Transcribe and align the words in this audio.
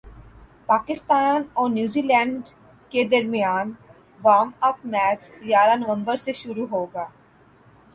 پاکستان 0.67 1.41
اور 1.53 1.69
New 1.69 2.01
Zealand 2.01 2.41
A 2.43 2.53
کے 2.91 3.03
درمیان 3.11 3.67
وارم 4.19 4.49
اپ 4.67 4.77
میچ 4.91 5.21
گیارہ 5.43 5.75
نومبر 5.79 6.15
سے 6.25 6.31
شروع 6.41 6.67
ہوگا 6.71 7.05